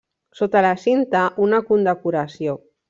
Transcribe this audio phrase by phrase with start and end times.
[0.39, 2.61] Sota la cinta una condecoració.